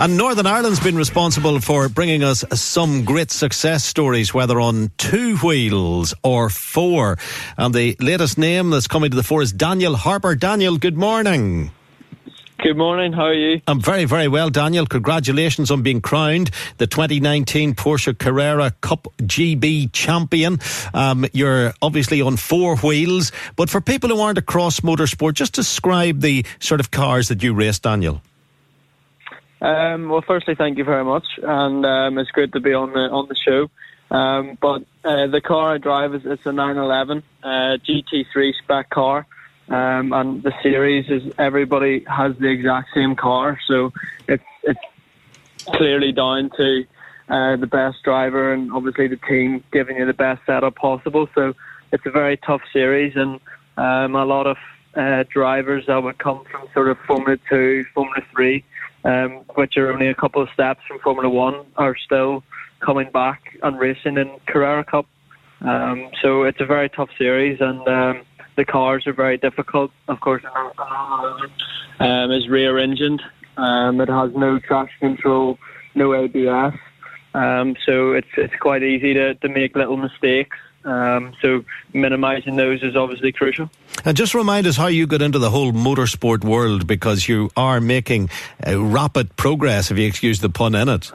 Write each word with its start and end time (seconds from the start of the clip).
And 0.00 0.16
Northern 0.16 0.46
Ireland's 0.46 0.80
been 0.80 0.96
responsible 0.96 1.60
for 1.60 1.90
bringing 1.90 2.24
us 2.24 2.42
some 2.54 3.04
great 3.04 3.30
success 3.30 3.84
stories, 3.84 4.32
whether 4.32 4.58
on 4.58 4.92
two 4.96 5.36
wheels 5.36 6.14
or 6.24 6.48
four. 6.48 7.18
And 7.58 7.74
the 7.74 7.98
latest 8.00 8.38
name 8.38 8.70
that's 8.70 8.88
coming 8.88 9.10
to 9.10 9.16
the 9.16 9.22
fore 9.22 9.42
is 9.42 9.52
Daniel 9.52 9.96
Harper. 9.96 10.34
Daniel, 10.36 10.78
good 10.78 10.96
morning. 10.96 11.70
Good 12.62 12.78
morning. 12.78 13.12
How 13.12 13.24
are 13.24 13.34
you? 13.34 13.60
I'm 13.66 13.78
very, 13.78 14.06
very 14.06 14.26
well, 14.26 14.48
Daniel. 14.48 14.86
Congratulations 14.86 15.70
on 15.70 15.82
being 15.82 16.00
crowned 16.00 16.50
the 16.78 16.86
2019 16.86 17.74
Porsche 17.74 18.16
Carrera 18.16 18.70
Cup 18.80 19.06
GB 19.18 19.92
champion. 19.92 20.60
Um, 20.94 21.26
you're 21.34 21.74
obviously 21.82 22.22
on 22.22 22.38
four 22.38 22.76
wheels, 22.78 23.32
but 23.54 23.68
for 23.68 23.82
people 23.82 24.08
who 24.08 24.20
aren't 24.22 24.38
across 24.38 24.80
motorsport, 24.80 25.34
just 25.34 25.52
describe 25.52 26.22
the 26.22 26.46
sort 26.58 26.80
of 26.80 26.90
cars 26.90 27.28
that 27.28 27.42
you 27.42 27.52
race, 27.52 27.78
Daniel. 27.78 28.22
Um, 29.60 30.08
well, 30.08 30.22
firstly, 30.26 30.54
thank 30.54 30.78
you 30.78 30.84
very 30.84 31.04
much, 31.04 31.26
and 31.42 31.84
um, 31.84 32.18
it's 32.18 32.30
good 32.30 32.52
to 32.54 32.60
be 32.60 32.72
on 32.72 32.92
the 32.92 33.00
on 33.00 33.28
the 33.28 33.34
show. 33.34 33.70
Um, 34.10 34.58
but 34.60 34.82
uh, 35.04 35.26
the 35.26 35.40
car 35.40 35.74
I 35.74 35.78
drive 35.78 36.14
is 36.14 36.22
it's 36.24 36.46
a 36.46 36.52
911 36.52 37.22
uh, 37.42 37.46
GT3 37.86 38.54
spec 38.62 38.90
car, 38.90 39.26
um, 39.68 40.12
and 40.12 40.42
the 40.42 40.52
series 40.62 41.08
is 41.10 41.32
everybody 41.38 42.04
has 42.08 42.36
the 42.38 42.48
exact 42.48 42.88
same 42.94 43.14
car, 43.16 43.58
so 43.66 43.92
it's 44.26 44.42
it's 44.62 44.80
clearly 45.74 46.12
down 46.12 46.50
to 46.56 46.84
uh, 47.28 47.56
the 47.56 47.66
best 47.66 48.02
driver 48.02 48.52
and 48.54 48.72
obviously 48.72 49.06
the 49.08 49.16
team 49.16 49.62
giving 49.72 49.98
you 49.98 50.06
the 50.06 50.14
best 50.14 50.40
setup 50.46 50.74
possible. 50.74 51.28
So 51.34 51.54
it's 51.92 52.04
a 52.06 52.10
very 52.10 52.38
tough 52.38 52.62
series, 52.72 53.14
and 53.14 53.38
um, 53.76 54.14
a 54.16 54.24
lot 54.24 54.46
of 54.46 54.56
uh, 54.94 55.24
drivers 55.28 55.84
that 55.86 56.02
would 56.02 56.18
come 56.18 56.44
from 56.50 56.66
sort 56.72 56.88
of 56.88 56.98
Formula 57.00 57.38
Two, 57.48 57.84
Formula 57.94 58.22
Three 58.32 58.64
um, 59.04 59.44
which 59.54 59.76
are 59.76 59.92
only 59.92 60.08
a 60.08 60.14
couple 60.14 60.42
of 60.42 60.48
steps 60.50 60.80
from 60.86 60.98
Formula 61.00 61.28
One, 61.28 61.66
are 61.76 61.96
still 61.96 62.42
coming 62.80 63.10
back 63.10 63.58
and 63.62 63.78
racing 63.78 64.16
in 64.16 64.38
Carrera 64.46 64.84
Cup. 64.84 65.06
Um, 65.60 66.10
so 66.22 66.44
it's 66.44 66.60
a 66.60 66.66
very 66.66 66.88
tough 66.88 67.10
series, 67.18 67.60
and 67.60 67.86
um, 67.86 68.22
the 68.56 68.64
cars 68.64 69.06
are 69.06 69.12
very 69.12 69.36
difficult. 69.36 69.90
Of 70.08 70.20
course, 70.20 70.42
um, 72.00 72.30
is 72.30 72.48
rear 72.48 72.78
engined. 72.78 73.22
Um, 73.56 74.00
it 74.00 74.08
has 74.08 74.32
no 74.34 74.58
traction 74.58 75.14
control, 75.14 75.58
no 75.94 76.14
ABS. 76.14 76.74
Um, 77.34 77.76
so 77.86 78.12
it's 78.12 78.28
it's 78.36 78.54
quite 78.60 78.82
easy 78.82 79.14
to, 79.14 79.34
to 79.34 79.48
make 79.48 79.76
little 79.76 79.96
mistakes. 79.96 80.56
Um, 80.84 81.34
so 81.42 81.64
minimising 81.92 82.56
those 82.56 82.82
is 82.82 82.96
obviously 82.96 83.32
crucial. 83.32 83.70
And 84.04 84.16
just 84.16 84.34
remind 84.34 84.66
us 84.66 84.76
how 84.76 84.86
you 84.86 85.06
got 85.06 85.20
into 85.20 85.38
the 85.38 85.50
whole 85.50 85.72
motorsport 85.72 86.42
world 86.42 86.86
because 86.86 87.28
you 87.28 87.50
are 87.56 87.80
making 87.80 88.30
uh, 88.66 88.80
rapid 88.82 89.36
progress, 89.36 89.90
if 89.90 89.98
you 89.98 90.06
excuse 90.06 90.40
the 90.40 90.48
pun 90.48 90.74
in 90.74 90.88
it. 90.88 91.12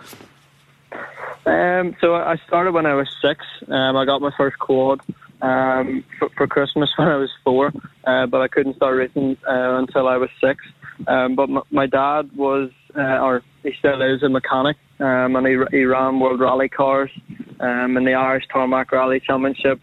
Um, 1.48 1.96
so 2.02 2.16
I 2.16 2.38
started 2.48 2.74
when 2.74 2.86
I 2.86 2.96
was 2.96 3.08
six. 3.22 3.44
Um, 3.68 3.96
I 3.96 4.06
got 4.06 4.22
my 4.22 4.32
first 4.36 4.58
quad 4.60 5.02
um, 5.42 6.04
for, 6.18 6.30
for, 6.30 6.48
Christmas 6.48 6.92
when 6.98 7.08
I 7.08 7.16
was 7.18 7.32
four, 7.44 7.72
uh, 8.06 8.26
but 8.28 8.42
I 8.42 8.48
couldn't 8.48 8.76
start 8.76 8.98
racing 8.98 9.38
uh, 9.48 9.78
until 9.78 10.08
I 10.08 10.18
was 10.18 10.30
six. 10.42 10.64
Um, 11.08 11.36
but 11.36 11.50
my, 11.50 11.62
my, 11.72 11.86
dad 11.88 12.36
was, 12.36 12.72
uh, 12.96 13.20
or 13.20 13.44
he 13.64 13.74
still 13.78 14.02
is, 14.02 14.24
a 14.24 14.30
mechanic, 14.30 14.78
um, 15.00 15.36
and 15.36 15.46
he, 15.46 15.78
he 15.78 15.84
ran 15.86 16.20
World 16.20 16.40
Rally 16.40 16.70
cars 16.70 17.12
um, 17.60 17.98
in 17.98 18.04
the 18.04 18.14
Irish 18.14 18.46
Tarmac 18.52 18.92
Rally 18.92 19.20
Championship, 19.20 19.80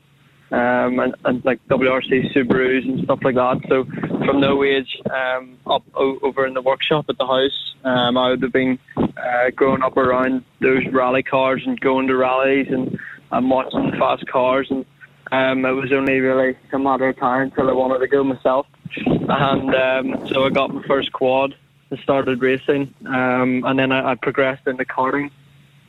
um, 0.53 0.99
and, 0.99 1.15
and 1.25 1.45
like 1.45 1.67
WRC 1.69 2.33
Subarus 2.35 2.85
and 2.85 3.05
stuff 3.05 3.21
like 3.23 3.37
that. 3.37 3.61
So 3.69 3.85
from 3.85 4.41
no 4.41 4.63
age 4.63 4.99
um, 5.11 5.59
up 5.67 5.83
o- 5.95 6.19
over 6.23 6.47
in 6.47 6.55
the 6.55 6.61
workshop 6.61 7.07
at 7.09 7.17
the 7.17 7.27
house, 7.27 7.75
um, 7.85 8.19
I 8.19 8.31
would 8.31 8.43
have 8.43 8.53
been 8.53 8.79
uh, 8.97 9.51
growing 9.57 9.83
up 9.83 9.97
around 9.97 10.45
those 10.61 10.87
rally 10.93 11.23
cars 11.23 11.63
and 11.67 11.81
going 11.81 12.07
to 12.09 12.17
rallies 12.17 12.69
and, 12.69 12.99
and 13.31 13.51
watching 13.51 13.93
fast 13.99 14.27
cars. 14.27 14.71
And 14.71 14.85
um, 15.33 15.65
it 15.65 15.73
was 15.73 15.91
only 15.91 16.21
really 16.21 16.57
a 16.73 16.79
matter 16.79 17.09
of 17.09 17.17
time 17.17 17.43
until 17.43 17.71
I 17.71 17.73
wanted 17.73 18.01
to 18.01 18.09
go 18.09 18.23
myself. 18.23 18.67
And 19.07 19.75
um, 19.75 20.29
so 20.29 20.45
I 20.45 20.51
got 20.51 20.75
my 20.75 20.83
first 20.87 21.13
quad 21.13 21.55
and 21.91 21.99
started 22.01 22.43
racing. 22.43 22.95
Um, 23.07 23.65
and 23.65 23.79
then 23.79 23.91
I, 23.91 24.13
I 24.13 24.15
progressed 24.17 24.67
into 24.67 24.85
karting 24.85 25.31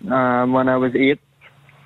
um, 0.10 0.54
when 0.54 0.70
I 0.70 0.78
was 0.78 0.96
eight 0.96 1.20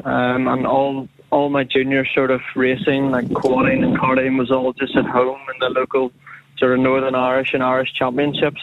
um, 0.05 0.47
and 0.47 0.65
all 0.65 1.07
all 1.29 1.49
my 1.49 1.63
junior 1.63 2.05
sort 2.05 2.31
of 2.31 2.41
racing, 2.55 3.11
like 3.11 3.31
quadding 3.33 3.83
and 3.83 3.97
karting, 3.97 4.37
was 4.37 4.49
all 4.49 4.71
just 4.73 4.95
at 4.95 5.05
home 5.05 5.39
in 5.53 5.59
the 5.59 5.69
local 5.69 6.11
sort 6.57 6.73
of 6.73 6.79
Northern 6.79 7.15
Irish 7.15 7.53
and 7.53 7.61
Irish 7.61 7.93
championships. 7.93 8.61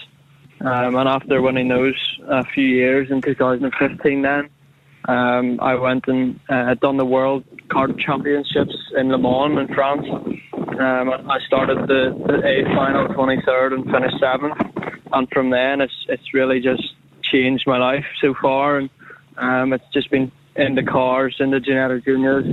Um, 0.61 0.97
and 0.97 1.09
after 1.09 1.43
winning 1.43 1.69
those 1.69 1.95
a 2.27 2.45
few 2.45 2.65
years 2.65 3.11
in 3.11 3.21
2015, 3.21 4.23
then 4.23 4.49
um, 5.09 5.61
I 5.61 5.75
went 5.75 6.09
and 6.09 6.41
uh, 6.49 6.75
done 6.75 6.97
the 6.97 7.05
World 7.05 7.45
Kart 7.69 7.99
Championships 7.99 8.75
in 8.97 9.11
Le 9.11 9.19
Mans 9.19 9.59
in 9.59 9.75
France. 9.75 10.07
Um, 10.55 11.11
I 11.31 11.39
started 11.47 11.87
the, 11.87 12.15
the 12.27 12.39
A 12.43 12.65
final 12.75 13.09
23rd 13.09 13.75
and 13.75 13.85
finished 13.91 14.19
seventh. 14.19 14.57
And 15.13 15.29
from 15.31 15.51
then, 15.51 15.81
it's 15.81 15.95
it's 16.09 16.35
really 16.35 16.61
just 16.61 16.95
changed 17.23 17.67
my 17.67 17.79
life 17.79 18.05
so 18.21 18.35
far, 18.41 18.79
and 18.79 18.91
um, 19.37 19.73
it's 19.73 19.85
just 19.93 20.11
been 20.11 20.33
in 20.57 20.75
the 20.75 20.83
cars 20.83 21.37
in 21.41 21.51
the 21.51 21.59
Ginetta 21.59 22.05
Juniors. 22.05 22.47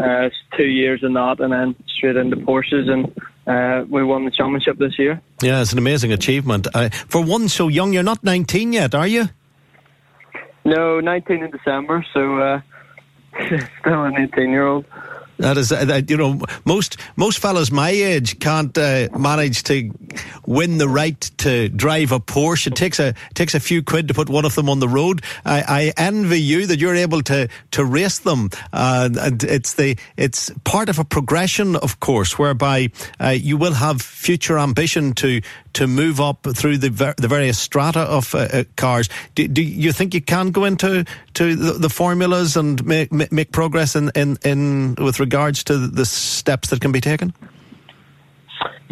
Uh, 0.00 0.28
two 0.56 0.64
years 0.64 1.00
in 1.02 1.12
that, 1.12 1.38
and 1.38 1.52
then 1.52 1.76
straight 1.96 2.16
into 2.16 2.36
Porsches, 2.36 2.88
and 2.90 3.14
uh, 3.46 3.84
we 3.88 4.02
won 4.02 4.24
the 4.24 4.30
championship 4.30 4.76
this 4.78 4.98
year. 4.98 5.20
Yeah, 5.40 5.60
it's 5.60 5.72
an 5.72 5.78
amazing 5.78 6.12
achievement. 6.12 6.66
Uh, 6.74 6.88
for 6.88 7.22
one 7.22 7.48
so 7.48 7.68
young, 7.68 7.92
you're 7.92 8.02
not 8.02 8.24
19 8.24 8.72
yet, 8.72 8.94
are 8.94 9.06
you? 9.06 9.28
No, 10.64 10.98
19 10.98 11.44
in 11.44 11.50
December, 11.50 12.04
so 12.12 12.38
uh, 12.38 12.60
still 13.80 14.04
an 14.04 14.18
18 14.18 14.50
year 14.50 14.66
old. 14.66 14.84
That 15.38 15.58
is, 15.58 15.70
that, 15.70 16.10
you 16.10 16.16
know, 16.16 16.40
most 16.64 16.96
most 17.16 17.38
fellas 17.40 17.70
my 17.70 17.90
age 17.90 18.38
can't 18.38 18.76
uh, 18.78 19.08
manage 19.18 19.64
to 19.64 19.90
win 20.46 20.78
the 20.78 20.88
right 20.88 21.20
to 21.38 21.68
drive 21.68 22.12
a 22.12 22.20
Porsche. 22.20 22.68
It 22.68 22.76
takes 22.76 23.00
a 23.00 23.14
takes 23.34 23.54
a 23.54 23.60
few 23.60 23.82
quid 23.82 24.08
to 24.08 24.14
put 24.14 24.28
one 24.28 24.44
of 24.44 24.54
them 24.54 24.68
on 24.68 24.78
the 24.78 24.88
road. 24.88 25.22
I, 25.44 25.64
I 25.66 25.92
envy 25.96 26.40
you 26.40 26.66
that 26.66 26.78
you're 26.78 26.94
able 26.94 27.22
to 27.22 27.48
to 27.72 27.84
race 27.84 28.20
them, 28.20 28.50
uh, 28.72 29.08
and 29.20 29.42
it's 29.42 29.74
the 29.74 29.98
it's 30.16 30.50
part 30.62 30.88
of 30.88 30.98
a 30.98 31.04
progression, 31.04 31.76
of 31.76 31.98
course, 32.00 32.38
whereby 32.38 32.90
uh, 33.20 33.30
you 33.30 33.56
will 33.56 33.74
have 33.74 34.00
future 34.02 34.58
ambition 34.58 35.14
to 35.14 35.40
to 35.74 35.86
move 35.86 36.20
up 36.20 36.46
through 36.54 36.78
the 36.78 36.90
ver- 36.90 37.14
the 37.16 37.28
various 37.28 37.58
strata 37.58 38.00
of 38.00 38.34
uh, 38.34 38.38
uh, 38.38 38.64
cars. 38.76 39.08
Do, 39.34 39.46
do, 39.46 39.62
you 39.62 39.92
think 39.92 40.14
you 40.14 40.20
can 40.20 40.50
go 40.50 40.64
into 40.64 41.04
to 41.34 41.56
the, 41.56 41.72
the 41.72 41.88
formulas 41.88 42.56
and 42.56 42.84
make 42.84 43.12
make 43.12 43.52
progress 43.52 43.94
in, 43.94 44.10
in, 44.14 44.38
in 44.44 44.94
with 44.96 45.20
regards 45.20 45.64
to 45.64 45.78
the 45.78 46.06
steps 46.06 46.70
that 46.70 46.80
can 46.80 46.92
be 46.92 47.00
taken? 47.00 47.32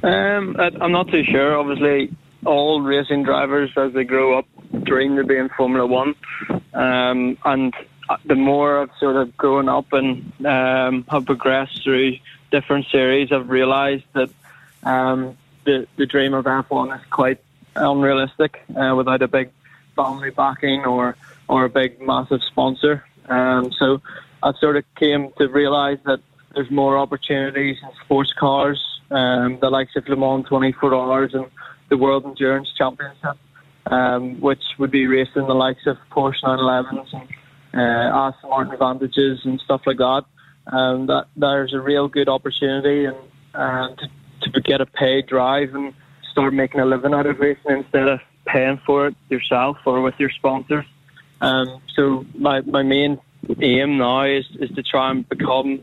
Um, 0.03 0.57
I'm 0.59 0.93
not 0.93 1.09
too 1.09 1.25
sure. 1.25 1.57
Obviously, 1.57 2.15
all 2.45 2.81
racing 2.81 3.23
drivers, 3.23 3.71
as 3.77 3.93
they 3.93 4.05
grow 4.05 4.39
up, 4.39 4.47
dream 4.83 5.17
to 5.17 5.25
be 5.25 5.37
in 5.37 5.49
Formula 5.51 5.87
One, 5.87 6.15
um, 6.75 7.39
and 7.45 7.73
the 8.25 8.35
more 8.35 8.83
I've 8.83 8.91
sort 8.99 9.17
of 9.17 9.37
grown 9.37 9.69
up 9.69 9.93
and 9.93 10.33
um, 10.45 11.05
have 11.09 11.27
progressed 11.27 11.83
through 11.85 12.17
different 12.51 12.87
series, 12.91 13.33
I've 13.33 13.49
realised 13.49 14.05
that 14.15 14.31
um, 14.83 15.37
the 15.65 15.87
the 15.97 16.07
dream 16.07 16.35
of 16.35 16.45
F1 16.45 16.97
is 16.97 17.07
quite 17.11 17.41
unrealistic 17.77 18.63
uh, 18.77 18.95
without 18.97 19.23
a 19.23 19.29
big 19.29 19.51
family 19.97 20.31
backing 20.31 20.85
or 20.85 21.17
or 21.49 21.65
a 21.65 21.69
big 21.69 22.01
massive 22.01 22.43
sponsor. 22.45 23.05
Um, 23.29 23.73
so 23.79 24.01
I 24.43 24.53
sort 24.61 24.77
of 24.77 24.85
came 24.97 25.33
to 25.39 25.49
realise 25.49 25.99
that 26.05 26.21
there's 26.55 26.71
more 26.71 26.99
opportunities 26.99 27.77
in 27.83 27.89
sports 28.05 28.33
cars, 28.39 28.83
um, 29.11 29.59
the 29.61 29.71
likes 29.71 29.97
of 29.97 30.09
Le 30.09 30.17
Mans 30.17 30.47
24 30.47 30.95
Hours 30.95 31.35
and 31.35 31.47
the 31.89 31.97
World 31.97 32.25
Endurance 32.25 32.69
Championship, 32.77 33.37
um, 33.87 34.41
which 34.41 34.63
would 34.79 34.91
be 34.91 35.07
racing 35.07 35.47
the 35.47 35.55
likes 35.55 35.87
of 35.87 35.97
Porsche 36.11 36.43
911s 36.43 37.13
and 37.13 37.29
uh, 37.75 38.17
Aston 38.17 38.51
Martin 38.51 38.79
Vantages 38.79 39.41
and 39.45 39.61
stuff 39.61 39.83
like 39.87 39.99
that. 39.99 40.25
Um, 40.67 41.07
that 41.07 41.27
there's 41.37 41.75
a 41.75 41.81
real 41.81 42.07
good 42.07 42.29
opportunity 42.29 43.07
and 43.07 43.17
uh, 43.55 43.89
to, 43.97 44.09
to 44.43 44.61
get 44.61 44.81
a 44.81 44.87
paid 44.87 45.27
drive 45.27 45.75
and 45.75 45.95
start 46.31 46.55
making 46.55 46.81
a 46.81 46.85
living 46.85 47.15
out 47.15 47.27
of 47.27 47.39
racing 47.39 47.79
instead 47.79 48.09
of 48.09 48.21
paying 48.47 48.81
for 48.85 49.09
it 49.09 49.17
yourself 49.29 49.77
or 49.87 50.01
with 50.01 50.15
your 50.19 50.31
sponsors. 50.31 50.85
Um, 51.41 51.81
so 51.95 52.25
my, 52.35 52.61
my 52.63 52.83
main 52.83 53.21
aim 53.61 53.99
now 53.99 54.25
is, 54.25 54.45
is 54.61 54.71
to 54.71 54.83
try 54.83 55.11
and 55.11 55.29
become 55.29 55.81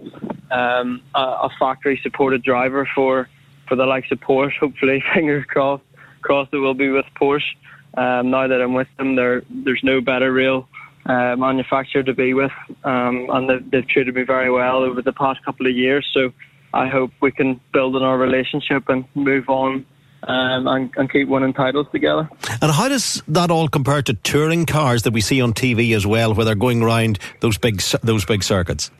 um, 0.52 1.02
a, 1.16 1.20
a 1.20 1.50
factory 1.60 2.00
supported 2.02 2.44
driver 2.44 2.90
for, 2.96 3.30
for 3.68 3.76
the 3.76 3.86
likes 3.86 4.12
of 4.12 4.20
Porsche. 4.20 4.58
Hopefully, 4.60 5.04
fingers 5.14 5.46
crossed, 5.46 5.84
crossed 6.22 6.54
it 6.54 6.58
will 6.58 6.74
be 6.74 6.90
with 6.90 7.06
Porsche. 7.20 7.56
Um, 7.98 8.30
now 8.30 8.48
that 8.48 8.62
I'm 8.62 8.74
with 8.74 8.88
them, 8.98 9.16
there 9.16 9.42
there's 9.50 9.82
no 9.84 10.00
better 10.00 10.32
real 10.32 10.70
uh, 11.06 11.36
manufacturer 11.36 12.04
to 12.04 12.14
be 12.14 12.34
with, 12.34 12.52
um, 12.84 13.28
and 13.30 13.50
they've, 13.50 13.72
they've 13.72 13.88
treated 13.88 14.14
me 14.14 14.24
very 14.24 14.52
well 14.52 14.84
over 14.84 15.02
the 15.02 15.14
past 15.14 15.44
couple 15.44 15.66
of 15.66 15.76
years. 15.76 16.08
So 16.14 16.32
I 16.74 16.88
hope 16.88 17.12
we 17.22 17.32
can 17.32 17.60
build 17.74 17.96
on 17.96 18.04
our 18.04 18.18
relationship 18.18 18.90
and 18.90 19.06
move 19.16 19.50
on 19.50 19.86
um, 20.24 20.68
and, 20.68 20.92
and, 20.98 21.12
keep 21.12 21.28
winning 21.30 21.54
titles 21.54 21.88
together. 21.92 22.30
And 22.62 22.72
how 22.72 22.90
does 22.90 23.24
that 23.30 23.50
all 23.52 23.70
compare 23.70 24.02
to 24.02 24.14
touring 24.14 24.66
cars 24.66 25.04
that 25.04 25.14
we 25.14 25.22
see 25.22 25.42
on 25.42 25.54
TV 25.54 25.96
as 25.96 26.06
well, 26.06 26.34
where 26.34 26.46
they're 26.46 26.56
going 26.56 26.82
around 26.82 27.20
those 27.40 27.58
big 27.58 27.82
those 28.04 28.26
big 28.26 28.44
circuits? 28.44 28.92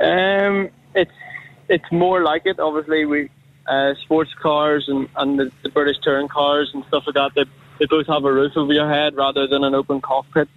Um, 0.00 0.70
it's 0.94 1.12
it's 1.68 1.90
more 1.90 2.22
like 2.22 2.42
it. 2.46 2.60
Obviously, 2.60 3.04
we 3.04 3.30
uh, 3.66 3.94
sports 4.02 4.30
cars 4.40 4.84
and, 4.88 5.08
and 5.16 5.38
the, 5.38 5.50
the, 5.62 5.70
British 5.70 5.96
touring 6.02 6.28
cars 6.28 6.70
and 6.74 6.84
stuff 6.86 7.04
like 7.06 7.14
that. 7.14 7.32
They, 7.34 7.44
they 7.78 7.86
both 7.86 8.06
have 8.06 8.24
a 8.24 8.32
roof 8.32 8.52
over 8.56 8.72
your 8.72 8.88
head 8.88 9.16
rather 9.16 9.46
than 9.46 9.64
an 9.64 9.74
open 9.74 10.00
cockpit. 10.00 10.48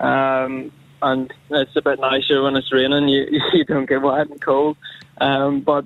Um, 0.00 0.72
and 1.04 1.32
it's 1.50 1.76
a 1.76 1.82
bit 1.82 2.00
nicer 2.00 2.42
when 2.42 2.56
it's 2.56 2.72
raining. 2.72 3.08
You 3.08 3.40
you 3.52 3.64
don't 3.64 3.88
get 3.88 4.02
wet 4.02 4.30
and 4.30 4.40
cold. 4.40 4.76
Um, 5.20 5.60
but 5.60 5.84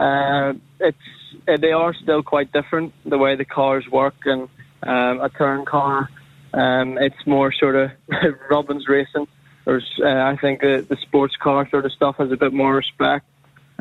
uh, 0.00 0.54
it's 0.80 0.98
uh, 1.46 1.56
they 1.58 1.72
are 1.72 1.94
still 1.94 2.22
quite 2.22 2.52
different 2.52 2.92
the 3.04 3.18
way 3.18 3.36
the 3.36 3.44
cars 3.44 3.86
work 3.88 4.14
and 4.24 4.48
um, 4.82 5.20
a 5.20 5.28
turn 5.28 5.64
car. 5.64 6.08
Um, 6.52 6.98
it's 6.98 7.26
more 7.26 7.52
sort 7.52 7.76
of 7.76 7.90
rubbing's 8.50 8.88
racing. 8.88 9.26
There's, 9.64 9.88
uh, 10.00 10.08
I 10.08 10.36
think 10.40 10.60
the, 10.60 10.84
the 10.86 10.96
sports 10.96 11.36
car 11.36 11.68
sort 11.70 11.86
of 11.86 11.92
stuff 11.92 12.16
has 12.18 12.30
a 12.30 12.36
bit 12.36 12.52
more 12.52 12.74
respect, 12.74 13.24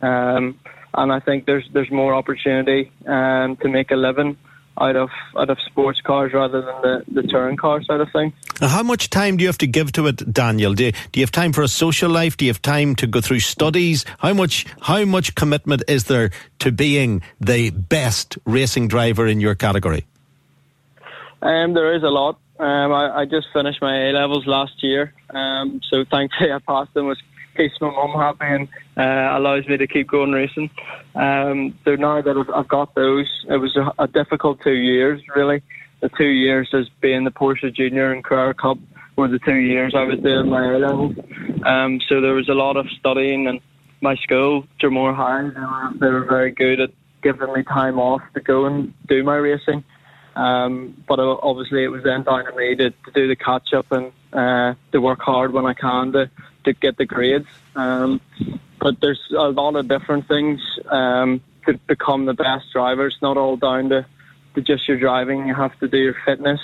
um, 0.01 0.57
and 0.93 1.11
I 1.11 1.19
think 1.19 1.45
there's 1.45 1.67
there's 1.73 1.91
more 1.91 2.13
opportunity 2.13 2.91
um, 3.05 3.57
to 3.57 3.67
make 3.69 3.91
a 3.91 3.95
living 3.95 4.37
out 4.79 4.95
of 4.95 5.09
out 5.37 5.49
of 5.49 5.57
sports 5.65 6.01
cars 6.01 6.33
rather 6.33 6.61
than 6.61 6.81
the, 6.81 7.21
the 7.21 7.27
touring 7.27 7.57
car 7.57 7.83
side 7.83 8.01
of 8.01 8.11
thing. 8.11 8.33
how 8.59 8.83
much 8.83 9.09
time 9.09 9.37
do 9.37 9.43
you 9.43 9.47
have 9.47 9.57
to 9.59 9.67
give 9.67 9.91
to 9.93 10.07
it, 10.07 10.33
Daniel? 10.33 10.73
Do 10.73 10.85
you, 10.85 10.91
do 11.11 11.19
you 11.19 11.23
have 11.23 11.31
time 11.31 11.53
for 11.53 11.61
a 11.61 11.67
social 11.67 12.09
life? 12.09 12.37
Do 12.37 12.45
you 12.45 12.49
have 12.51 12.61
time 12.61 12.95
to 12.95 13.07
go 13.07 13.21
through 13.21 13.41
studies? 13.41 14.05
How 14.19 14.33
much 14.33 14.65
how 14.81 15.05
much 15.05 15.35
commitment 15.35 15.83
is 15.87 16.05
there 16.05 16.31
to 16.59 16.71
being 16.71 17.21
the 17.39 17.69
best 17.69 18.37
racing 18.45 18.87
driver 18.87 19.27
in 19.27 19.39
your 19.39 19.55
category? 19.55 20.05
Um, 21.41 21.73
there 21.73 21.95
is 21.95 22.03
a 22.03 22.09
lot. 22.09 22.39
Um, 22.59 22.93
I, 22.93 23.21
I, 23.21 23.25
just 23.25 23.47
finished 23.51 23.81
my 23.81 24.09
A 24.09 24.11
levels 24.13 24.45
last 24.45 24.81
year, 24.83 25.13
um, 25.31 25.81
so 25.89 26.05
thankfully 26.09 26.51
I 26.53 26.59
passed 26.59 26.93
them. 26.93 27.13
Keeps 27.55 27.79
my 27.81 27.89
mum 27.89 28.11
happy 28.11 28.45
and 28.45 28.67
uh, 28.97 29.37
allows 29.37 29.67
me 29.67 29.77
to 29.77 29.87
keep 29.87 30.07
going 30.07 30.31
racing. 30.31 30.69
Um, 31.15 31.77
so 31.85 31.95
now 31.95 32.21
that 32.21 32.51
I've, 32.53 32.67
got 32.67 32.95
those, 32.95 33.27
it 33.49 33.57
was 33.57 33.75
a, 33.75 34.03
a, 34.03 34.07
difficult 34.07 34.61
two 34.61 34.71
years, 34.71 35.21
really. 35.35 35.61
The 36.01 36.09
two 36.09 36.27
years 36.27 36.69
as 36.73 36.89
being 37.01 37.23
the 37.23 37.31
Porsche 37.31 37.73
Junior 37.73 38.11
and 38.11 38.23
Carrera 38.23 38.53
Cup 38.53 38.77
were 39.15 39.27
the 39.27 39.39
two 39.39 39.55
years 39.55 39.93
I 39.95 40.03
was 40.03 40.19
doing 40.19 40.49
my 40.49 40.65
A. 40.65 41.67
Um, 41.67 42.01
so 42.09 42.19
there 42.19 42.33
was 42.33 42.49
a 42.49 42.53
lot 42.53 42.77
of 42.77 42.87
studying, 42.99 43.47
and 43.47 43.61
my 44.01 44.15
school, 44.17 44.65
Dromore 44.81 45.15
High, 45.15 45.43
they 45.43 45.59
were, 45.59 45.91
they 45.99 46.07
were 46.07 46.25
very 46.25 46.51
good 46.51 46.79
at 46.79 46.89
giving 47.21 47.53
me 47.53 47.63
time 47.63 47.99
off 47.99 48.21
to 48.33 48.41
go 48.41 48.65
and 48.65 48.93
do 49.07 49.23
my 49.23 49.35
racing. 49.35 49.83
Um, 50.35 51.03
but 51.07 51.19
obviously, 51.19 51.83
it 51.83 51.89
was 51.89 52.03
then 52.03 52.23
down 52.23 52.45
to 52.45 52.55
me 52.55 52.75
to, 52.75 52.89
to 52.89 53.11
do 53.13 53.27
the 53.27 53.35
catch 53.35 53.73
up 53.73 53.91
and 53.91 54.11
uh, 54.31 54.73
to 54.91 54.99
work 54.99 55.21
hard 55.21 55.53
when 55.53 55.65
I 55.65 55.73
can 55.73 56.11
to 56.13 56.29
to 56.65 56.73
get 56.73 56.97
the 56.97 57.05
grades. 57.05 57.47
Um, 57.75 58.21
but 58.79 58.99
there's 59.01 59.21
a 59.31 59.49
lot 59.49 59.75
of 59.75 59.87
different 59.87 60.27
things 60.27 60.61
um, 60.89 61.41
to 61.65 61.77
become 61.87 62.25
the 62.25 62.33
best 62.33 62.65
driver. 62.73 63.07
It's 63.07 63.21
not 63.21 63.37
all 63.37 63.57
down 63.57 63.89
to, 63.89 64.05
to 64.55 64.61
just 64.61 64.87
your 64.87 64.97
driving. 64.97 65.47
You 65.47 65.55
have 65.55 65.77
to 65.79 65.87
do 65.87 65.97
your 65.97 66.15
fitness. 66.25 66.59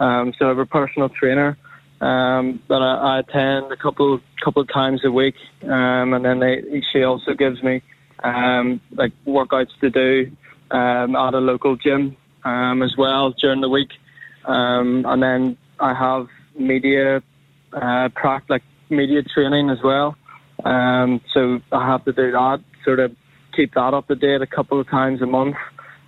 Um, 0.00 0.32
so 0.38 0.46
I 0.46 0.48
have 0.48 0.58
a 0.58 0.66
personal 0.66 1.08
trainer 1.08 1.56
um, 2.00 2.62
that 2.68 2.80
I, 2.80 3.16
I 3.16 3.18
attend 3.20 3.72
a 3.72 3.76
couple 3.76 4.20
couple 4.42 4.62
of 4.62 4.68
times 4.68 5.04
a 5.04 5.10
week, 5.10 5.34
um, 5.64 6.14
and 6.14 6.24
then 6.24 6.38
they, 6.38 6.82
she 6.92 7.02
also 7.02 7.34
gives 7.34 7.60
me 7.62 7.82
um, 8.22 8.80
like 8.92 9.12
workouts 9.26 9.76
to 9.80 9.90
do 9.90 10.30
um, 10.70 11.16
at 11.16 11.34
a 11.34 11.38
local 11.38 11.74
gym 11.76 12.16
um, 12.44 12.82
as 12.82 12.94
well 12.96 13.34
during 13.40 13.60
the 13.60 13.68
week, 13.68 13.90
um, 14.44 15.04
and 15.06 15.22
then 15.22 15.56
I 15.80 15.94
have 15.94 16.26
media 16.58 17.22
uh, 17.72 18.08
practice 18.14 18.50
like 18.50 18.62
media 18.90 19.22
training 19.22 19.70
as 19.70 19.78
well. 19.82 20.16
Um, 20.64 21.20
so 21.32 21.60
I 21.72 21.86
have 21.86 22.04
to 22.06 22.12
do 22.12 22.32
that, 22.32 22.62
sort 22.84 23.00
of 23.00 23.14
keep 23.54 23.74
that 23.74 23.94
up 23.94 24.08
to 24.08 24.14
date 24.14 24.42
a 24.42 24.46
couple 24.46 24.80
of 24.80 24.88
times 24.88 25.22
a 25.22 25.26
month. 25.26 25.56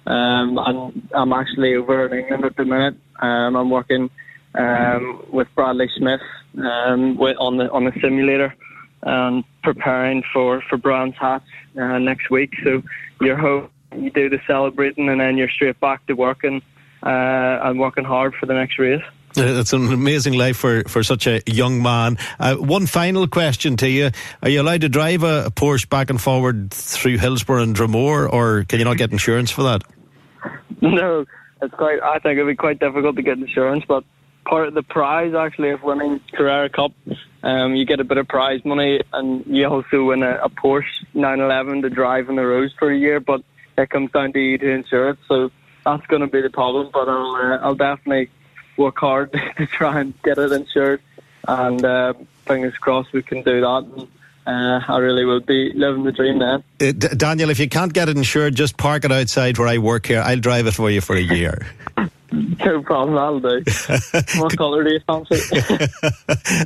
Um, 0.07 0.59
and 0.59 1.09
I'm 1.15 1.33
actually 1.33 1.75
over 1.75 2.07
in 2.07 2.19
England 2.19 2.45
at 2.45 2.57
the 2.57 2.65
minute. 2.65 2.97
Um, 3.21 3.55
I'm 3.55 3.71
working 3.71 4.11
um, 4.55 5.25
with 5.33 5.49
Bradley 5.55 5.89
Smith 5.97 6.21
um, 6.59 7.17
with, 7.19 7.37
on 7.39 7.59
the 7.59 7.71
on 7.71 7.85
the 7.85 7.93
simulator 8.03 8.55
and 9.03 9.45
preparing 9.63 10.23
for 10.33 10.63
for 10.69 10.77
Brands 10.79 11.17
Hatch 11.21 11.43
uh, 11.81 11.99
next 11.99 12.31
week. 12.31 12.53
So 12.65 12.83
you're 13.21 13.37
home, 13.37 13.69
you 13.97 14.11
do 14.11 14.29
the 14.29 14.41
celebrating, 14.47 15.09
and 15.09 15.21
then 15.21 15.37
you're 15.37 15.49
straight 15.49 15.79
back 15.81 16.07
to 16.07 16.15
working 16.15 16.63
uh, 17.03 17.61
and 17.63 17.79
working 17.79 18.05
hard 18.05 18.35
for 18.35 18.47
the 18.47 18.55
next 18.55 18.79
race. 18.79 19.03
It's 19.37 19.73
an 19.73 19.93
amazing 19.93 20.35
life 20.35 20.57
for, 20.57 20.83
for 20.89 21.05
such 21.05 21.27
a 21.27 21.41
young 21.47 21.83
man. 21.83 22.19
Uh, 22.41 22.57
one 22.57 22.87
final 22.87 23.29
question 23.29 23.77
to 23.77 23.89
you. 23.89 24.11
Are 24.43 24.49
you 24.49 24.61
allowed 24.61 24.81
to 24.81 24.89
drive 24.89 25.23
a, 25.23 25.47
a, 25.47 25.51
Porsche 25.53 25.89
back 25.89 26.11
and 26.11 26.21
forward 26.21 26.73
through 26.73 27.19
Hillsborough 27.19 27.63
and 27.63 27.77
Dromore, 27.77 28.33
or 28.33 28.65
can 28.65 28.81
you 28.81 28.85
not 28.85 28.97
get 28.97 29.13
insurance 29.13 29.51
for 29.51 29.63
that? 29.65 29.83
No, 30.83 31.27
it's 31.61 31.75
quite, 31.75 32.01
I 32.03 32.19
think 32.21 32.39
it'd 32.39 32.47
be 32.47 32.57
quite 32.57 32.79
difficult 32.79 33.17
to 33.17 33.23
get 33.23 33.37
insurance, 33.37 33.85
but 33.87 34.03
part 34.47 34.67
of 34.67 34.73
the 34.73 34.83
prize 34.83 35.35
actually 35.35 35.71
of 35.71 35.83
winning 35.83 36.21
Carrera 36.33 36.71
Cup, 36.71 36.93
um, 37.43 37.75
you 37.75 37.85
get 37.85 38.01
a 38.01 38.05
bit 38.05 38.17
of 38.17 38.27
prize 38.29 38.65
money 38.65 39.03
and 39.13 39.45
you 39.47 39.67
also 39.67 40.05
win 40.05 40.23
a, 40.23 40.37
a 40.43 40.49
Porsche 40.49 40.87
911 41.13 41.83
to 41.83 41.91
drive 41.91 42.31
on 42.31 42.37
the 42.37 42.47
roads 42.47 42.73
for 42.79 42.91
a 42.91 42.97
year, 42.97 43.21
but 43.21 43.43
it 43.77 43.91
comes 43.91 44.11
down 44.13 44.33
to 44.33 44.41
you 44.41 44.59
to 44.59 44.71
insure 44.71 45.11
it, 45.11 45.19
so 45.29 45.51
that's 45.85 46.07
going 46.07 46.21
to 46.21 46.27
be 46.27 46.43
the 46.43 46.51
problem, 46.51 46.91
but 46.93 47.09
I'll, 47.09 47.35
uh, 47.35 47.59
I'll 47.59 47.75
definitely 47.75 48.31
work 48.77 48.99
hard 48.99 49.33
to 49.57 49.67
try 49.67 50.01
and 50.01 50.15
get 50.23 50.39
it 50.39 50.53
insured. 50.53 51.01
And 51.49 51.85
uh, 51.85 52.15
fingers 52.47 52.77
crossed 52.79 53.13
we 53.13 53.23
can 53.23 53.43
do 53.43 53.61
that. 53.61 53.85
And, 53.97 54.09
uh, 54.47 54.81
I 54.89 54.99
really 54.99 55.25
will 55.25 55.41
be 55.41 55.73
living 55.75 56.05
the 56.05 56.13
dream 56.13 56.39
then. 56.39 56.65
Uh, 56.81 56.93
D- 56.93 57.17
Daniel, 57.17 57.51
if 57.51 57.59
you 57.59 57.69
can't 57.69 57.93
get 57.93 58.09
it 58.09 58.17
insured, 58.17 58.55
just 58.55 58.77
park 58.77 59.05
it 59.05 59.13
outside 59.13 59.59
where 59.59 59.69
I 59.69 59.79
work 59.79 60.07
here. 60.07 60.23
I'll 60.23 60.41
drive 60.41 60.67
it 60.67 60.75
for 60.75 60.91
you 60.91 61.01
for 61.01 61.15
a 61.15 61.21
year. 61.21 61.67
No 62.33 62.83
problem, 62.83 63.17
that'll 63.17 63.41
do. 63.41 64.41
what 64.41 64.57
colour 64.57 64.85
do 64.85 64.93
you 64.93 65.01
fancy? 65.07 65.41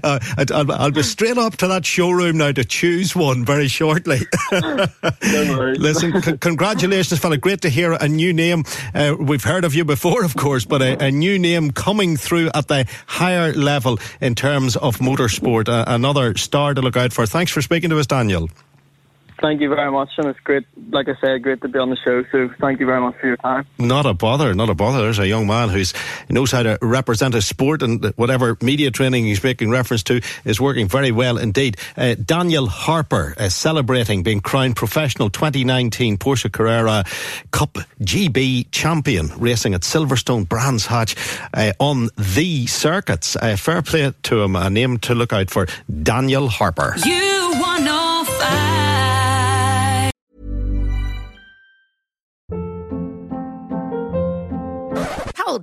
uh, 0.03 0.19
I'll, 0.53 0.73
I'll, 0.73 0.91
be 0.91 1.03
straight 1.03 1.39
up 1.39 1.57
to 1.59 1.69
that 1.69 1.87
showroom 1.87 2.39
now 2.39 2.53
to 2.53 2.65
choose 2.65 3.17
one 3.17 3.45
very 3.45 3.69
shortly. 3.69 4.21
Listen, 4.53 6.21
c- 6.23 6.37
congratulations, 6.39 7.19
fella. 7.19 7.39
Great 7.39 7.63
to 7.63 7.71
hear 7.71 7.93
a 7.93 8.09
new 8.09 8.33
name. 8.33 8.65
Uh, 8.95 9.15
we've 9.19 9.45
heard 9.45 9.65
of 9.65 9.75
you 9.75 9.85
before, 9.85 10.25
of 10.25 10.37
course, 10.37 10.65
but 10.65 10.83
a, 10.83 11.07
a, 11.07 11.11
new 11.11 11.39
name 11.39 11.71
coming 11.71 12.17
through 12.17 12.51
at 12.55 12.69
the 12.69 12.87
higher 13.07 13.53
level 13.55 13.99
in 14.21 14.35
terms 14.35 14.77
of 14.77 14.99
motorsport. 14.99 15.69
Uh, 15.69 15.85
another 15.87 16.37
star 16.37 16.75
to 16.75 16.83
look 16.83 16.97
out 16.97 17.13
for. 17.13 17.27
Thanks 17.27 17.53
for 17.53 17.63
speaking 17.63 17.91
to 17.91 17.99
us, 17.99 18.07
Daniel. 18.07 18.51
Thank 19.45 19.61
you 19.61 19.69
very 19.69 19.93
much, 19.93 20.09
and 20.17 20.27
it's 20.29 20.41
great. 20.41 20.65
Like 20.91 21.07
I 21.07 21.13
said, 21.21 21.43
great 21.43 21.61
to 21.61 21.69
be 21.69 21.79
on 21.79 21.91
the 21.91 21.99
show. 22.03 22.25
So 22.33 22.49
thank 22.63 22.81
you 22.81 22.87
very 22.87 23.03
much 23.03 23.15
for 23.21 23.27
your 23.27 23.37
time. 23.37 23.67
Not 23.79 24.07
a 24.07 24.15
bother, 24.15 24.55
not 24.55 24.71
a 24.71 24.75
bother. 24.75 25.03
There's 25.03 25.19
a 25.19 25.29
young 25.29 25.47
man 25.47 25.69
who's 25.69 25.93
knows 26.31 26.51
how 26.51 26.63
to 26.63 26.79
represent 26.81 27.35
a 27.35 27.43
sport, 27.43 27.83
and 27.83 28.03
whatever 28.17 28.57
media 28.63 28.91
training 28.91 29.27
he's 29.27 29.45
making 29.45 29.69
reference 29.69 30.03
to 30.05 30.23
is 30.47 30.63
working 30.63 30.89
very 30.89 31.13
well 31.13 31.37
indeed. 31.37 31.77
Uh, 31.95 32.15
Daniel 32.15 32.69
Harper 32.69 33.35
uh, 33.37 33.51
celebrating 33.51 34.23
being 34.23 34.41
crowned 34.41 34.77
professional 34.77 35.29
2019 35.29 36.17
Porsche 36.17 36.51
Carrera 36.51 37.05
Cup 37.51 37.77
GB 38.01 38.71
champion, 38.71 39.29
racing 39.37 39.75
at 39.75 39.83
Silverstone 39.83 40.49
Brands 40.49 40.87
Hatch 40.87 41.17
uh, 41.53 41.75
on 41.79 42.09
the 42.17 42.67
circuits. 42.67 43.37
Uh, 43.37 43.57
fair 43.57 43.83
play 43.83 44.11
to 44.23 44.43
him. 44.43 44.57
A 44.57 44.71
name 44.71 44.97
to 45.01 45.15
look 45.15 45.35
out 45.35 45.51
for, 45.51 45.67
Daniel 46.03 46.49
Harper. 46.49 46.95
You 47.05 47.24